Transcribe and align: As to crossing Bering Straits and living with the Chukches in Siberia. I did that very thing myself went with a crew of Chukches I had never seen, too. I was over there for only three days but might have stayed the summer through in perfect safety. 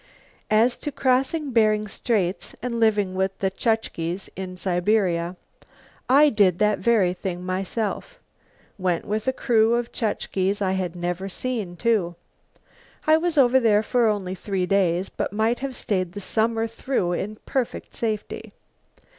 As 0.49 0.77
to 0.77 0.91
crossing 0.91 1.51
Bering 1.51 1.87
Straits 1.87 2.55
and 2.63 2.79
living 2.79 3.13
with 3.13 3.37
the 3.37 3.51
Chukches 3.51 4.29
in 4.35 4.57
Siberia. 4.57 5.35
I 6.09 6.29
did 6.29 6.57
that 6.57 6.79
very 6.79 7.13
thing 7.13 7.45
myself 7.45 8.17
went 8.79 9.05
with 9.05 9.27
a 9.27 9.31
crew 9.31 9.75
of 9.75 9.91
Chukches 9.91 10.59
I 10.59 10.71
had 10.71 10.95
never 10.95 11.29
seen, 11.29 11.75
too. 11.75 12.15
I 13.05 13.17
was 13.17 13.37
over 13.37 13.59
there 13.59 13.83
for 13.83 14.07
only 14.07 14.33
three 14.33 14.65
days 14.65 15.09
but 15.09 15.31
might 15.31 15.59
have 15.59 15.75
stayed 15.75 16.13
the 16.13 16.19
summer 16.19 16.65
through 16.65 17.13
in 17.13 17.35
perfect 17.45 17.93
safety. 17.93 18.53